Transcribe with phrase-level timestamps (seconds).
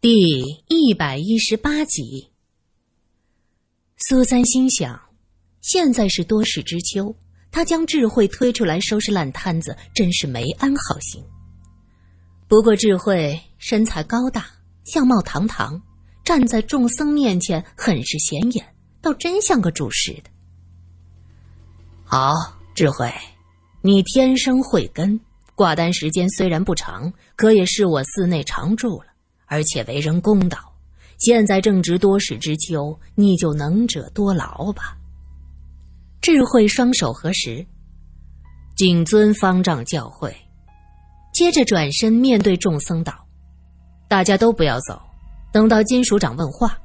[0.00, 2.30] 第一百一十八集。
[3.96, 4.96] 苏三心想，
[5.60, 7.12] 现在是多事之秋，
[7.50, 11.20] 他将智慧推出来收拾烂摊子，真是没安好心。
[12.46, 14.46] 不过智慧身材高大，
[14.84, 15.82] 相貌堂堂，
[16.22, 18.64] 站在众僧面前很是显眼，
[19.02, 20.30] 倒真像个主事的。
[22.04, 22.32] 好，
[22.72, 23.12] 智慧，
[23.82, 25.18] 你天生慧根，
[25.56, 29.07] 挂单时间虽然不长，可也是我寺内常住了。
[29.48, 30.58] 而且为人公道，
[31.18, 34.96] 现在正值多事之秋，你就能者多劳吧。
[36.20, 37.66] 智慧双手合十，
[38.76, 40.32] 谨遵方丈教诲。
[41.32, 43.26] 接着转身面对众僧道
[44.08, 45.00] ：“大家都不要走，
[45.52, 46.78] 等到金署长问话。”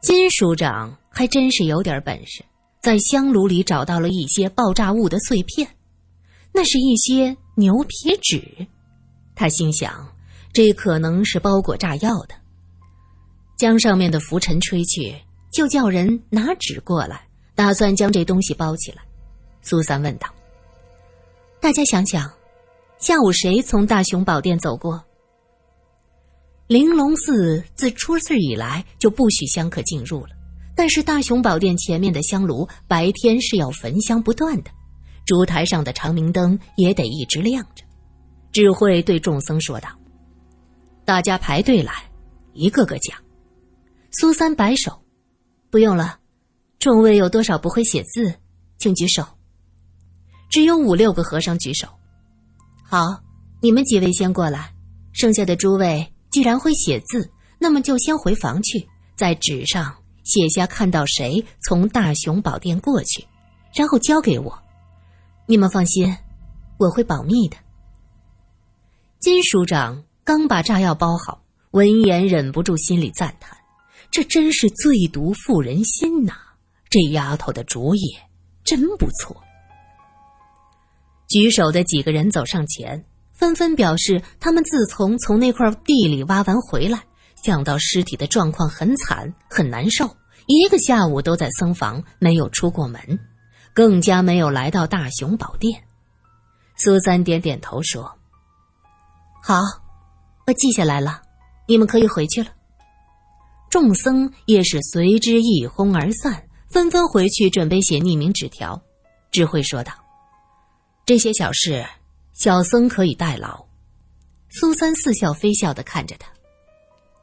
[0.00, 2.44] 金署长还真是有点本事，
[2.80, 5.68] 在香炉里找到了一些爆炸物的碎片，
[6.52, 8.66] 那是一些牛皮纸。
[9.34, 10.06] 他心想。
[10.58, 12.34] 这可能是包裹炸药的。
[13.56, 15.14] 将上面的浮尘吹去，
[15.52, 19.02] 就叫人拿纸过来，打算将这东西包起来。
[19.62, 20.26] 苏三问道
[21.62, 22.28] ：“大家想想，
[22.98, 25.00] 下午谁从大雄宝殿走过？
[26.66, 30.30] 玲珑寺自出事以来就不许香客进入了，
[30.74, 34.72] 但是大雄宝殿前面的香炉白天是要焚香不断的，
[35.24, 37.84] 烛台上的长明灯也得一直亮着。”
[38.50, 39.88] 智慧对众僧说道。
[41.08, 42.04] 大家排队来，
[42.52, 43.18] 一个个讲。
[44.10, 45.02] 苏三摆手，
[45.70, 46.18] 不用了。
[46.78, 48.38] 众位有多少不会写字，
[48.76, 49.26] 请举手。
[50.50, 51.88] 只有五六个和尚举手。
[52.82, 53.22] 好，
[53.62, 54.74] 你们几位先过来。
[55.12, 63.26] 剩下的诸位既然会写字，那么就先回房去，在纸上写下看到谁从大雄宝殿过去，
[63.74, 64.62] 然后交给我。
[65.46, 66.14] 你们放心，
[66.76, 67.56] 我会保密的。
[69.20, 70.04] 金署长。
[70.28, 73.56] 刚把炸药包好，闻言忍不住心里赞叹
[74.12, 76.34] ：“这真是最毒妇人心呐！
[76.90, 78.00] 这丫头的主意
[78.62, 79.34] 真不错。”
[81.30, 83.02] 举手的几个人走上前，
[83.32, 87.02] 纷纷表示他们自从从那块地里挖完回来，
[87.42, 93.00] 想到尸体的状况很惨很难受，一个下午都在僧房没有出过门，
[93.72, 95.82] 更加没有来到大雄宝殿。
[96.76, 98.14] 苏三点点头说
[99.42, 99.62] ：“好。”
[100.48, 101.20] 我记下来了，
[101.66, 102.48] 你们可以回去了。
[103.68, 108.80] 众僧也是随之一哄而散，纷纷回去准备写匿名纸条。
[109.30, 109.92] 智慧说道
[111.04, 111.84] ：“这些小事，
[112.32, 113.62] 小僧可以代劳。”
[114.48, 116.32] 苏三似笑非笑的看着他：“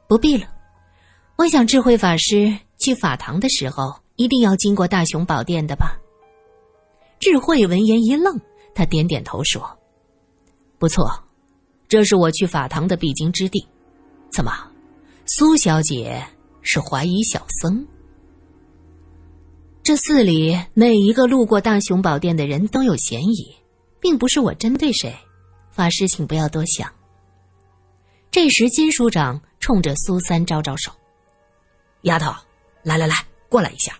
[0.08, 0.48] 不必了。
[1.36, 6.00] 我想智慧法师去法堂的时候，一定要经过大雄宝殿的吧？”
[7.18, 8.40] 智慧闻言一愣，
[8.76, 9.80] 他点点头说
[10.78, 11.10] ：“不错。”
[11.96, 13.66] 这是我去法堂的必经之地，
[14.30, 14.52] 怎么，
[15.26, 16.22] 苏小姐
[16.62, 17.88] 是怀疑小僧？
[19.82, 23.56] 这寺里每一个路过大雄宝殿的人都有嫌疑，
[24.02, 25.16] 并不是我针对谁，
[25.72, 26.92] 法师请不要多想。
[28.30, 30.92] 这时金署长冲着苏三招招手
[32.04, 32.30] ：“丫头，
[32.84, 33.16] 来来来，
[33.48, 33.98] 过来一下。”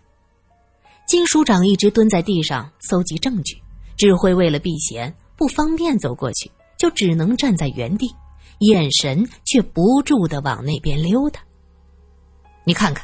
[1.08, 3.56] 金署长一直蹲在地上搜集证据，
[3.96, 6.52] 智慧为了避嫌，不方便走过去。
[6.86, 8.08] 就只能站在原地，
[8.60, 11.40] 眼神却不住的往那边溜达。
[12.64, 13.04] 你看看，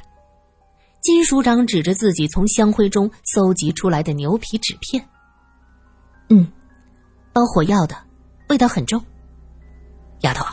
[1.01, 5.03] 金署长指着自己从香灰中搜集出来的牛皮纸片。
[6.29, 6.47] 嗯，
[7.33, 7.97] 包火药的，
[8.49, 9.03] 味道很重。
[10.19, 10.45] 丫头，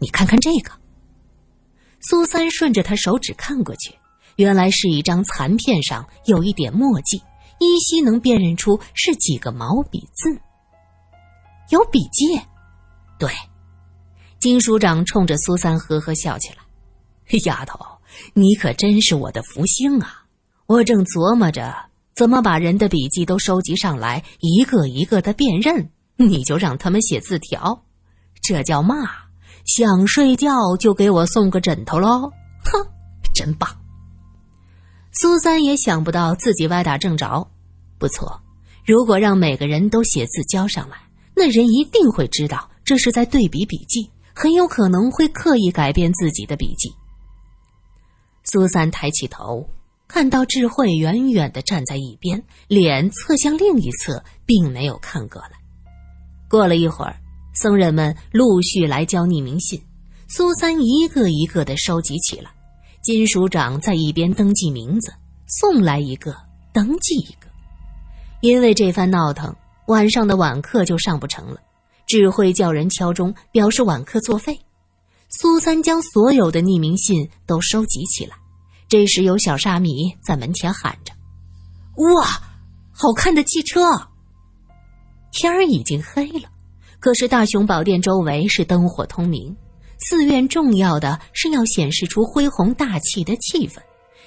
[0.00, 0.72] 你看看这个。
[2.00, 3.94] 苏三顺着他手指看过去，
[4.34, 7.22] 原来是一张残片，上有一点墨迹，
[7.60, 10.40] 依稀能辨认出是几个毛笔字。
[11.70, 12.40] 有笔记，
[13.18, 13.30] 对，
[14.38, 16.56] 金署长冲着苏三呵呵笑起来。
[17.44, 17.78] 丫头，
[18.34, 20.24] 你可真是我的福星啊！
[20.66, 21.72] 我正琢磨着
[22.14, 27.84] 怎么把人的笔记都收集上来，一个一个的辨认，你就让他们写字条，
[28.42, 28.96] 这叫嘛？
[29.64, 32.32] 想睡觉就给我送个枕头喽！
[32.64, 32.84] 哼，
[33.32, 33.70] 真棒！
[35.12, 37.48] 苏三也想不到自己歪打正着，
[37.96, 38.40] 不错，
[38.84, 40.96] 如果让每个人都写字交上来。
[41.40, 46.92] 那人一定会知道这是在对比笔记，很有可能会刻意改变自己的笔记。
[48.44, 49.66] 苏三抬起头，
[50.06, 55.52] 看到智慧远远的站在一边，脸侧向另一侧，并没有看过来。
[56.46, 57.16] 过了一会儿，
[57.54, 59.82] 僧人们陆续来交匿名信，
[60.28, 62.50] 苏三一个一个的收集起来。
[63.02, 65.10] 金署长在一边登记名字，
[65.46, 66.36] 送来一个，
[66.74, 67.48] 登记一个。
[68.42, 69.56] 因为这番闹腾。
[69.90, 71.56] 晚上的晚课就上不成了，
[72.06, 74.56] 智慧叫人敲钟表示晚课作废。
[75.28, 78.36] 苏三将所有的匿名信都收集起来。
[78.88, 81.12] 这时，有小沙弥在门前喊着
[82.14, 82.24] ：“哇，
[82.92, 83.80] 好看的汽车！”
[85.32, 86.48] 天儿已经黑了，
[87.00, 89.56] 可是大雄宝殿周围是灯火通明。
[89.98, 93.80] 寺院重要的是要显示出恢宏大气的气氛，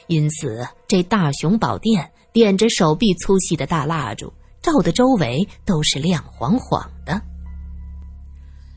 [0.08, 4.34] 因此这大雄宝殿点着手臂粗细的大蜡烛，
[4.64, 7.22] 照的周围都是亮晃晃的。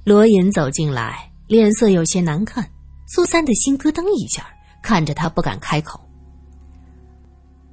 [0.05, 2.69] 罗隐走进来，脸色有些难看。
[3.07, 4.45] 苏三的心咯噔一下，
[4.83, 6.01] 看着他不敢开口。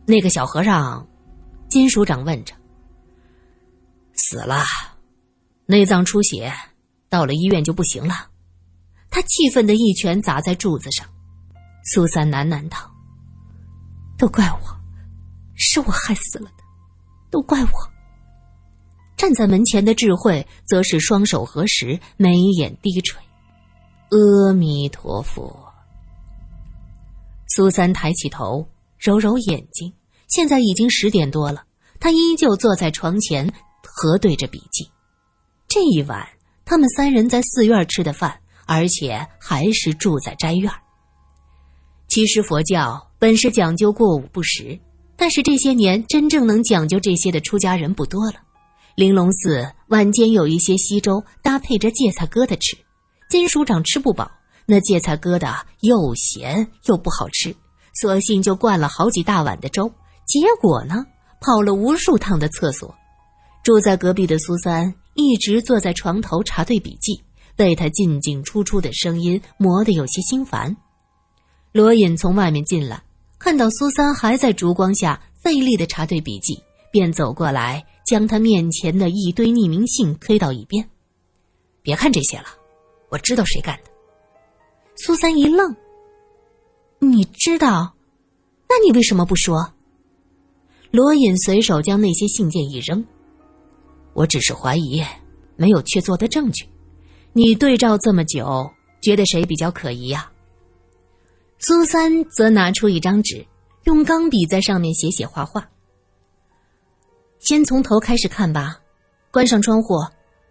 [0.06, 1.06] 那个小和尚，
[1.68, 2.54] 金署长问着
[4.14, 4.64] ：“死了，
[5.66, 6.54] 内脏出血，
[7.10, 8.30] 到了医院就不行了。”
[9.10, 11.08] 他气愤的一拳砸在柱子上，
[11.94, 12.78] 苏三喃喃道
[14.18, 14.60] ：“都怪我，
[15.56, 16.64] 是我害死了他，
[17.32, 17.70] 都怪我。”
[19.18, 23.22] 站在门前的智慧则是双手合十，眉眼低垂
[24.12, 25.72] ，“阿弥陀佛。”
[27.50, 28.68] 苏三抬起头，
[28.98, 29.94] 揉揉眼睛，
[30.28, 31.64] 现在已经十点多了，
[32.00, 34.90] 他依旧坐在床前核对着笔记。
[35.68, 36.28] 这一晚，
[36.66, 38.40] 他们三人在寺院吃的饭。
[38.66, 40.72] 而且还是住在斋院。
[42.08, 44.80] 其实佛教本是讲究过午不食，
[45.18, 48.36] 但是这些年真正能讲究这些的出家人不多了。
[48.96, 52.78] 玲珑寺晚间有一些稀粥搭配着芥菜疙瘩吃，
[53.30, 54.32] 金署长吃不饱，
[54.66, 57.56] 那芥菜疙瘩又咸又不好吃，
[58.02, 59.92] 索性就灌了好几大碗的粥。
[60.26, 61.06] 结果呢，
[61.42, 62.94] 跑了无数趟的厕所。
[63.64, 67.22] 住在隔壁的苏三一直坐在床头查对笔记。
[67.56, 70.76] 被他进进出出的声音磨得有些心烦。
[71.72, 73.04] 罗隐从外面进来，
[73.38, 76.60] 看到苏三还在烛光下费力的查对笔记，
[76.94, 80.88] 便走过来，将他面前的一堆匿名信推到一边
[81.82, 82.46] ：“别看这些了，
[83.10, 83.90] 我知道谁干的。”
[84.96, 85.76] 苏三一愣
[87.02, 87.96] ：“你知道？
[88.70, 89.74] 那你为什么不说？”
[90.92, 93.04] 罗隐随手将那些信件一扔
[94.14, 95.04] ：“我只是怀疑，
[95.56, 96.70] 没有确凿的证据。”
[97.34, 98.70] 你对照这么久，
[99.02, 100.32] 觉得谁比较可疑呀？
[101.58, 103.44] 苏三则拿出一张纸，
[103.86, 105.68] 用钢笔在上面写写画画。
[107.44, 108.80] 先从头开始看吧，
[109.30, 109.96] 关上窗户，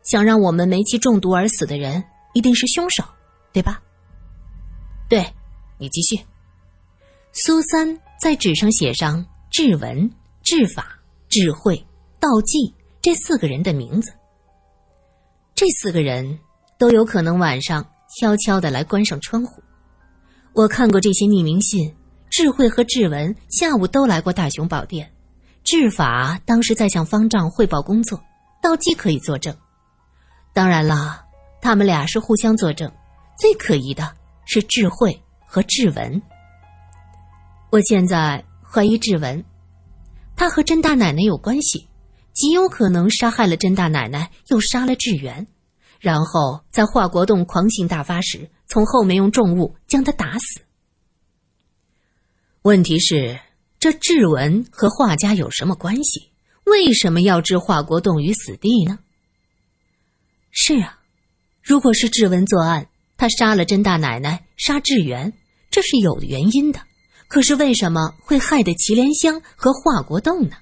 [0.03, 2.05] 想让我们煤气中毒而死的人
[2.35, 3.03] 一定是凶手，
[3.53, 3.83] 对吧？
[5.09, 5.25] 对，
[5.79, 6.23] 你继续。
[7.33, 10.11] 苏三在纸上写上智文、
[10.43, 10.99] 智法、
[11.29, 11.77] 智慧、
[12.21, 14.13] 道济这四个人的名字。
[15.55, 16.39] 这四个人。
[16.79, 17.87] 都有可能晚上
[18.19, 19.63] 悄悄的来关上窗户。
[20.53, 21.95] 我看过这些匿名信，
[22.29, 25.12] 智慧和智文下午都来过大雄宝殿，
[25.73, 28.23] 智法当时在向方丈汇报工作，
[28.61, 29.57] 道基可以作证。
[30.53, 31.25] 当然了，
[31.63, 32.93] 他们俩是互相作证。
[33.39, 34.15] 最可疑的
[34.45, 36.21] 是智慧和智文。
[37.71, 39.43] 我现在怀疑智文，
[40.37, 41.89] 他和甄大奶奶有关系，
[42.35, 45.47] 极有可能杀害了甄大奶奶，又杀了智源。
[46.01, 50.61] 然后在华国栋狂性大发时，从后面用重物将他打死。
[52.61, 53.41] 问题是，
[53.83, 56.31] 这志文和画家有什么关系？
[56.63, 59.01] 为什么要置华国栋于死地呢？
[60.53, 61.01] 是啊，
[61.61, 62.87] 如果是志文作案，
[63.17, 65.33] 他杀了甄大奶奶，杀志源，
[65.69, 66.79] 这是有原因的。
[67.27, 70.55] 可是为什么会害得祁连香和华国栋呢？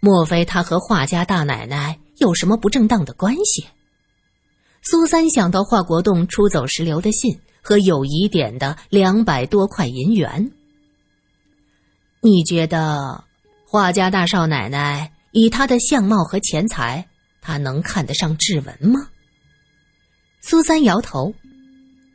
[0.00, 3.64] 莫非他和画家大奶奶有什么不正当的关系？
[4.82, 10.50] 苏三想到华国栋出走时留的信和有疑点的两百多块银元，
[12.22, 13.24] 你觉得
[13.64, 17.06] 画家大少奶奶以她的相貌和钱财，
[17.40, 19.08] 她能看得上志文吗？
[20.40, 21.32] 苏三摇头，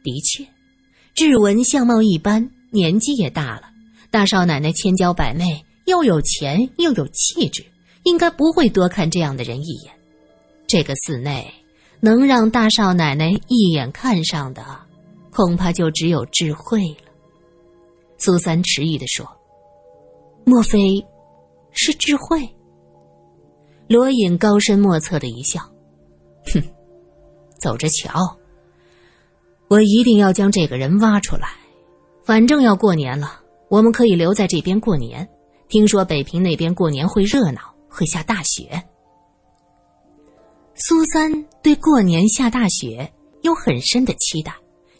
[0.03, 0.45] 的确，
[1.13, 3.69] 志文相貌一般，年纪也大了。
[4.11, 7.65] 大少奶奶千娇百媚，又有钱又有气质，
[8.03, 9.93] 应该不会多看这样的人一眼。
[10.67, 11.53] 这个寺内。
[12.01, 14.63] 能让大少奶奶一眼看上的，
[15.31, 17.11] 恐怕就只有智慧了。
[18.19, 19.25] 苏三迟疑的说
[20.45, 20.79] ：“莫非
[21.71, 22.47] 是智慧？”
[23.87, 25.59] 罗隐高深莫测的一笑
[26.53, 26.61] ：“哼，
[27.59, 28.37] 走着瞧。
[29.67, 31.49] 我一定要将这个人挖出来。
[32.23, 35.27] 反正要过年了，我们可以留在这边过年。
[35.67, 38.81] 听说北平那边过年会热闹，会下大雪。”
[40.75, 43.11] 苏三对过年下大雪
[43.43, 44.53] 有很深的期待，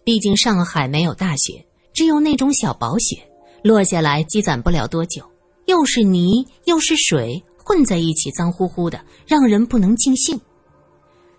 [0.04, 3.18] 毕竟上海没有大雪，只有那种小薄雪，
[3.64, 5.24] 落下来积攒不了多久，
[5.66, 10.40] 又是泥又是水混在一起，脏乎乎的，让人不能尽兴。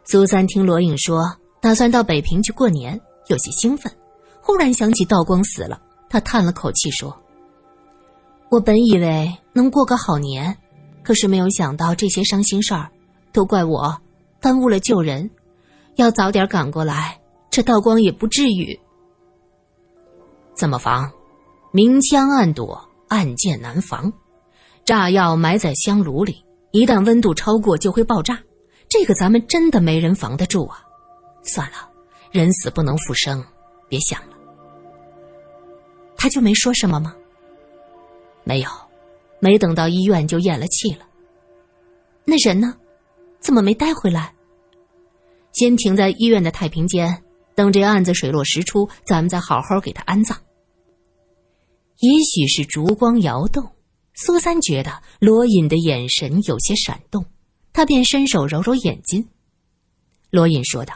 [0.04, 3.92] 苏三听罗颖说打算到北平去过年，有些兴奋，
[4.40, 7.16] 忽然想起道光死了，他叹了口气说
[8.50, 10.56] ：“我本以为能过个好年，
[11.02, 12.90] 可是没有想到这些伤心事儿，
[13.32, 13.96] 都怪我
[14.40, 15.28] 耽误了救人。
[15.96, 17.18] 要早点赶过来，
[17.50, 18.78] 这道光也不至于。
[20.54, 21.10] 怎么防？
[21.72, 24.12] 明枪暗躲，暗箭难防。
[24.84, 28.40] 炸药埋在香炉里，一旦温度超过，就会爆炸。
[28.88, 30.80] 这个咱们真的没人防得住啊！
[31.42, 31.90] 算了，
[32.30, 33.44] 人死不能复生。”
[33.88, 34.36] 别想了，
[36.16, 37.14] 他就没说什么吗？
[38.42, 38.68] 没有，
[39.38, 41.06] 没等到医院就咽了气了。
[42.24, 42.74] 那人呢？
[43.38, 44.34] 怎么没带回来？
[45.52, 47.22] 先停在医院的太平间，
[47.54, 50.36] 等这案子水落石出，咱们再好好给他安葬。
[51.98, 53.72] 也许是烛光摇动，
[54.14, 57.24] 苏三觉得罗隐的眼神有些闪动，
[57.72, 59.28] 他便伸手揉揉眼睛。
[60.30, 60.94] 罗隐说道：“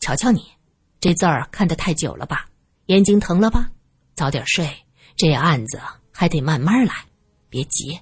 [0.00, 0.42] 瞧瞧你。”
[0.98, 2.48] 这字儿看得太久了吧，
[2.86, 3.70] 眼睛疼了吧？
[4.14, 4.68] 早点睡，
[5.14, 5.78] 这案子
[6.10, 6.94] 还得慢慢来，
[7.50, 8.00] 别急。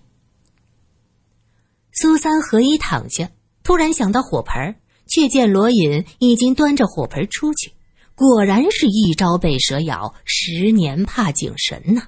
[1.92, 3.30] 苏三合衣躺下，
[3.64, 7.72] 突然想到火盆，却见罗隐已经端着火盆出去，
[8.14, 12.02] 果然是一朝被蛇咬，十年怕井绳呢。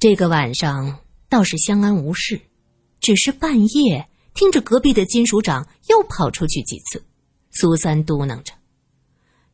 [0.00, 2.40] 这个晚上倒是相安无事，
[3.00, 7.04] 只是半夜听着隔壁的金署长又跑出去几次，
[7.52, 8.52] 苏三嘟囔着。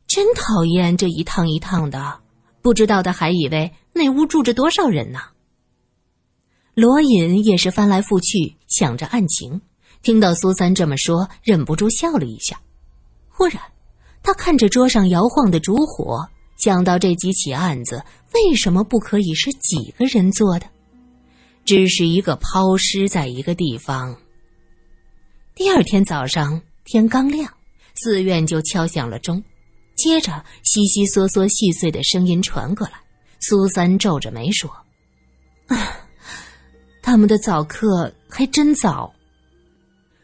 [0.07, 2.19] 真讨厌这一趟一趟的，
[2.63, 5.19] 不知道的还以为那屋住着多少人呢。
[6.73, 9.61] 罗隐也是翻来覆去想着案情，
[10.01, 12.59] 听到苏三这么说，忍不住笑了一下。
[13.27, 13.61] 忽然，
[14.21, 20.67] 他看着桌上摇晃的烛火，想到这几起案子为什么不可以是几个人做的，
[21.65, 24.15] 只是一个抛尸在一个地方。
[25.55, 27.51] 第二天早上天刚亮，
[27.95, 29.43] 寺院就敲响了钟。
[29.95, 32.93] 接着，悉悉嗦嗦、细碎的声音传过来。
[33.41, 34.69] 苏三皱着眉说
[35.67, 36.07] ：“啊，
[37.01, 39.13] 他们的早课还真早。”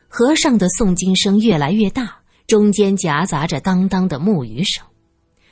[0.08, 4.86] 和尚的诵经声越来越大，中间夹杂着当当的木鱼声。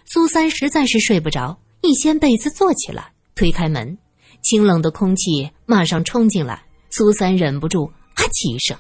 [0.06, 3.98] 苏三实在是睡不着，一掀被子坐起来，推开门，
[4.42, 6.64] 清冷的空气马上冲进来。
[6.90, 8.78] 苏三忍不住啊起一声。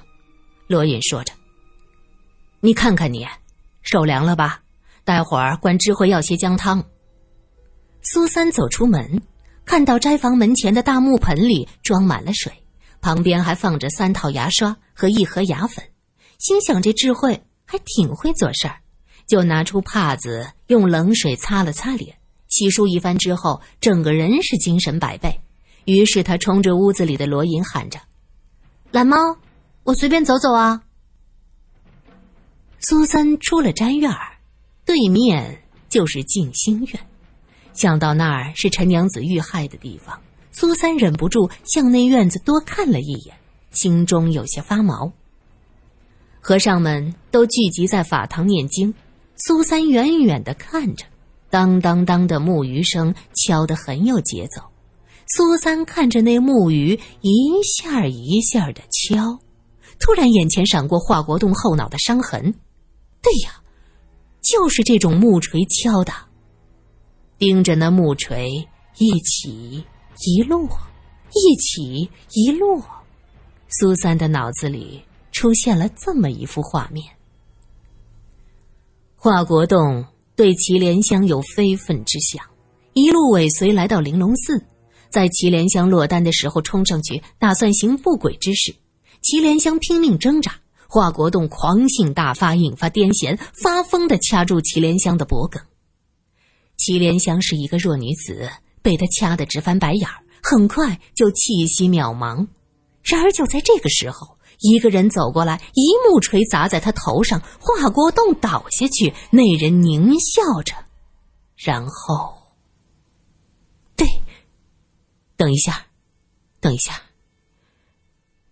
[0.67, 1.33] 罗隐说着
[2.61, 3.25] ：“你看看你，
[3.81, 4.61] 手凉了吧？”
[5.03, 6.85] 待会儿管智慧要些姜汤。
[8.03, 9.21] 苏三走出门，
[9.65, 12.53] 看到斋房门前的大木盆里装满了水，
[13.01, 15.83] 旁边还放着三套牙刷和一盒牙粉，
[16.37, 17.43] 心想这智慧
[17.73, 18.81] 还挺会做事儿，
[19.27, 25.41] 就拿出帕子用冷水擦了擦脸，洗漱一番之后，整个人是精神百倍。
[25.85, 27.99] 于是他冲着屋子里的罗隐喊着
[28.93, 29.17] ：“懒猫，
[29.85, 30.83] 我随便走走啊。”
[32.79, 34.37] 苏三出了斋院儿。
[34.85, 36.99] 对面就是静心院，
[37.73, 43.35] 想到那儿是陈娘子遇害的地方，苏三忍不住向那院子多看了一眼，
[43.71, 45.11] 心中有些发毛。
[46.45, 48.93] 和尚们都聚集在法堂念经，
[49.37, 51.05] 苏三远远的看着，
[51.49, 54.61] 当当当的木鱼声敲得很有节奏。
[55.25, 59.39] 苏三看着那木鱼一下一下的敲，
[60.01, 62.53] 突然眼前闪过华国栋后脑的伤痕。
[63.21, 63.61] 对呀。
[64.41, 66.11] 就是这种木锤敲的，
[67.37, 69.81] 盯着那木锤一起
[70.19, 70.67] 一落，
[71.31, 72.83] 一起一落，
[73.69, 75.01] 苏三的脑子里
[75.33, 77.03] 出现了这么一幅画面：
[79.15, 82.45] 华国栋对祁连香有非分之想，
[82.93, 84.63] 一路尾随来到玲珑寺，
[85.09, 88.75] 在祁连香落单的时候冲上去，打算行不轨之事，
[89.21, 90.55] 祁连香拼命挣扎。
[90.87, 95.59] 华国栋狂性大发，引发癫痫，发疯的掐住祁连香的脖颈。
[96.77, 98.47] 祁连香是一个弱女子，
[98.83, 102.45] 被他掐得直翻白眼儿，很快就气息渺茫。
[103.01, 109.13] 然而就在这个时候，一个人走过来，一木锤砸在他头上，华国栋倒下去。
[109.29, 110.73] 那人狞笑着，
[111.55, 112.35] 然后，
[113.95, 114.07] 对，
[115.35, 115.85] 等一下，
[116.59, 117.01] 等一下。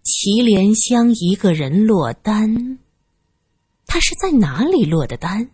[0.04, 2.80] 祁连香一个人落单，
[3.86, 5.52] 他是在哪里落的单？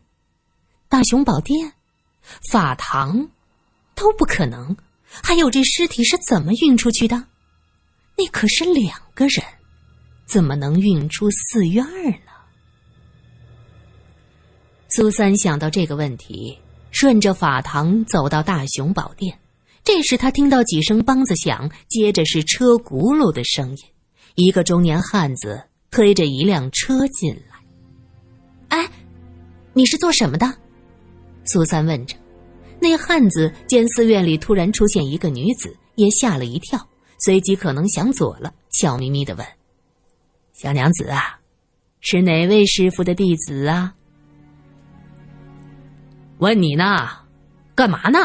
[0.90, 1.74] 大雄宝殿、
[2.50, 3.30] 法堂，
[3.94, 4.76] 都不可能。
[5.10, 7.26] 还有这尸体是怎么运出去的？
[8.18, 9.44] 那可是两个人，
[10.28, 12.32] 怎么能运出寺院呢？
[14.90, 16.58] 苏三想到这个问题，
[16.92, 19.40] 顺着法堂走到大雄宝殿。
[19.84, 23.78] 这时他听到几声梆子响，接着是车轱辘的声音。
[24.36, 27.58] 一个中年汉子推着一辆车进来。
[28.68, 28.90] 哎，
[29.74, 30.54] 你是做什么的？
[31.46, 32.16] 苏三问着。
[32.80, 36.88] 那汉子见寺院里突然出现一个女子，也吓了一跳，
[37.20, 39.48] 随即可能想左了，笑眯眯的问
[40.60, 41.40] ：“小娘子啊，
[42.02, 43.94] 是哪位师傅的弟子啊？”
[46.40, 47.08] 问你呢，
[47.76, 48.18] 干嘛呢？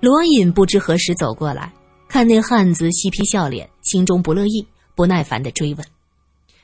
[0.00, 1.70] 罗隐不知何时走过来，
[2.08, 5.86] 看那汉子嬉皮笑脸，心中不乐意，不耐烦的追问。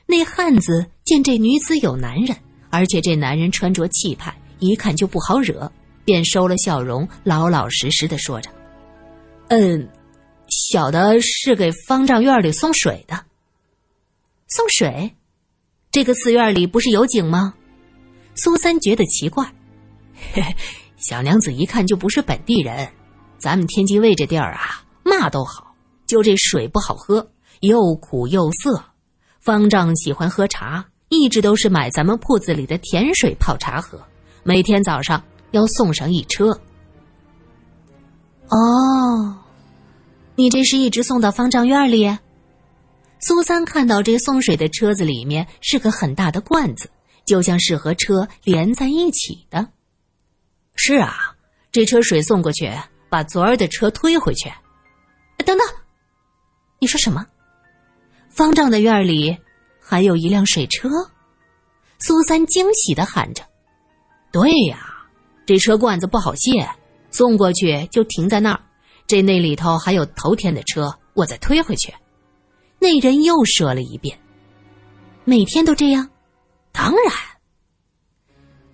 [0.07, 2.35] 那汉子见这女子有男人，
[2.71, 5.71] 而且这男人穿着气派，一看就不好惹。
[6.03, 8.49] 便收了笑容，老老实实的说着
[9.49, 9.87] ：“嗯，
[10.47, 13.26] 小的是给方丈院里送水的。
[14.47, 15.15] 送水？
[15.91, 17.53] 这个寺院里不是有井吗？”
[18.35, 19.45] 苏三觉得奇怪。
[20.33, 20.55] 嘿嘿，
[20.97, 22.87] 小娘子一看就不是本地人。
[23.37, 25.75] 咱们天津卫这地儿啊，嘛都好，
[26.05, 28.83] 就这水不好喝，又苦又涩。
[29.39, 34.01] 方丈喜欢喝茶，一直都是买咱们铺子里的甜水泡茶喝，
[34.43, 35.23] 每天早上。
[35.51, 36.49] 要送上一车。
[38.49, 39.37] 哦，
[40.35, 42.17] 你这是一直送到方丈院里？
[43.19, 46.89] 苏三看到这送水的车子里面是个很大的罐子，
[47.25, 49.69] 就像是和车连在一起的。
[50.75, 51.35] 是啊，
[51.71, 52.71] 这车水送过去，
[53.09, 54.51] 把昨儿的车推回去。
[55.45, 55.67] 等等，
[56.79, 57.25] 你说什么？
[58.29, 59.37] 方丈的院里
[59.81, 60.89] 还有一辆水车？
[61.99, 63.43] 苏三惊喜的喊着
[64.31, 64.93] ：“对呀！”
[65.47, 66.69] 这车罐子不好卸，
[67.09, 68.59] 送过去就停在那儿。
[69.07, 71.91] 这那里头还有头天的车，我再推回去。
[72.79, 74.17] 那人又说了一遍
[75.25, 76.09] ：“每天都这样？”
[76.71, 77.13] 当然。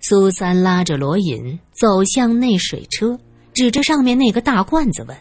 [0.00, 3.18] 苏三拉着罗隐走向那水车，
[3.54, 5.16] 指着上面那个大罐子问：“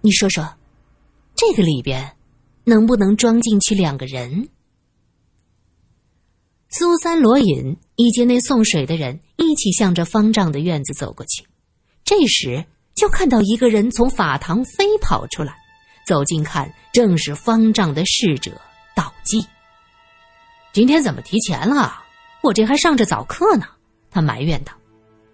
[0.00, 0.48] 你说说，
[1.34, 2.16] 这个里边
[2.64, 4.48] 能不能装进去两个人？”
[6.70, 11.46] 苏三、罗隐以及那送水的人一起向着方丈的院子走过去。
[12.04, 15.54] 这时，就看到一个人从法堂飞跑出来，
[16.06, 18.50] 走近看，正是方丈的侍者
[18.92, 19.46] 道济。
[20.72, 22.02] 今天怎么提前了？
[22.42, 23.66] 我这还上着早课呢。
[24.10, 24.72] 他埋怨道。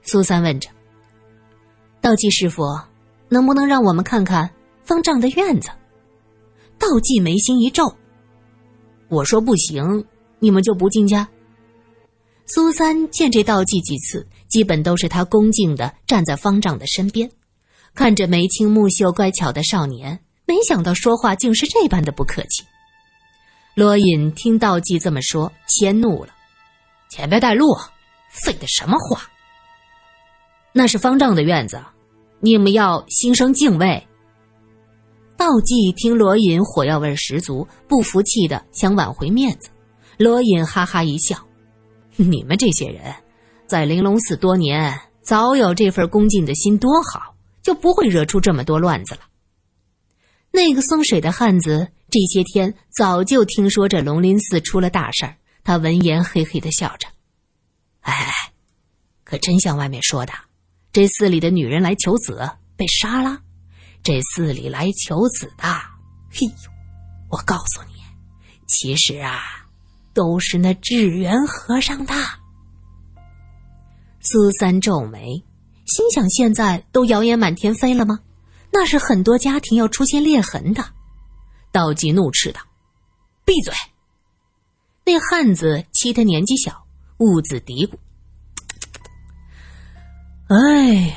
[0.03, 0.69] 苏三问着
[2.03, 2.63] ：“道济师傅，
[3.31, 4.51] 能不能让我们看看
[4.83, 5.71] 方丈的院子？”
[6.79, 7.97] 道济眉心一皱
[9.09, 10.05] ：“我说不行。”
[10.41, 11.27] 你们就不进家？
[12.45, 17.31] 苏三见这道济几次，基本都是他恭敬的站在方丈的身边，
[17.95, 22.65] 看着眉清目秀、乖巧的少年，没想到说话竟是这般的不客气。
[23.75, 26.31] 罗隐听道济这么说，先怒了
[27.11, 27.75] ：“前边带路，
[28.29, 29.23] 废的什么话？
[30.73, 31.83] 那是方丈的院子，
[32.41, 34.07] 你们要心生敬畏。”
[35.37, 39.69] 道济听罗隐火药味十足，不服气的想挽回面子。
[40.17, 41.37] 罗隐哈哈一笑
[42.15, 43.13] ：“你们这些人，
[43.67, 49.23] 在玲珑寺多年，早有这份恭敬的心，多好，就不会惹出这么多乱子了。”
[50.55, 57.09] 那个送水的汉子这些天早就听说这龙林寺出了大事儿，他闻言嘿嘿的笑着
[58.03, 58.33] ：“哎，
[59.25, 60.33] 可真像外面说的，
[60.93, 63.41] 这寺里的女人来求子被杀了？
[64.01, 65.67] 这寺里来求子的，
[66.31, 66.71] 嘿呦，
[67.31, 68.01] 我告诉你，
[68.69, 69.41] 其实啊。”
[70.15, 72.15] 都是那智源和尚的。
[74.21, 75.45] 苏三皱眉，
[75.87, 78.21] 心想：现在都谣言满天飞了吗？
[78.77, 80.85] 那是很多家庭要出现裂痕的。
[81.71, 82.61] 道济怒斥道
[83.47, 83.73] ：“闭嘴！”
[85.07, 86.85] 那汉子欺他年纪小，
[87.19, 87.95] 兀自嘀咕
[90.51, 91.15] ：“哎呦，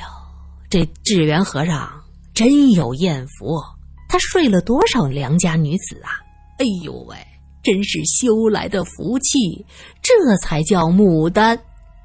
[0.70, 3.60] 这智源和尚真有艳福，
[4.08, 6.20] 他睡了多少良家女子啊！
[6.60, 7.16] 哎呦喂！”
[7.64, 9.66] 真是修来的福气，
[10.00, 11.60] 这才叫牡丹！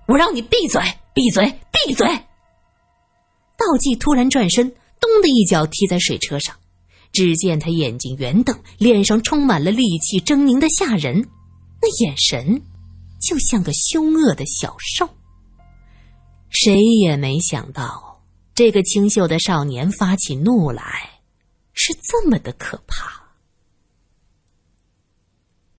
[0.07, 0.81] 我让你闭嘴，
[1.13, 2.07] 闭嘴，闭嘴！
[3.55, 6.55] 道济突然转身，咚的一脚踢在水车上。
[7.11, 11.19] 只见他眼睛圆瞪，脸上充满了戾气，狰狞的吓人，
[11.79, 12.59] 那眼神
[13.21, 15.07] 就像个凶恶的小兽。
[16.49, 18.23] 谁也没想到，
[18.55, 20.83] 这个清秀的少年发起怒来，
[21.73, 23.22] 是这么的可怕。